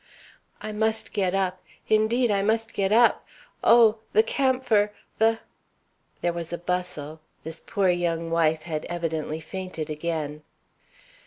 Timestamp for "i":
0.63-0.71, 2.31-2.41